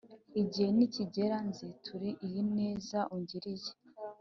igihe 0.41 0.69
nikigera 0.77 1.37
nzitura 1.49 2.07
iyi 2.25 2.41
neza 2.57 2.97
ungiriye." 3.15 3.71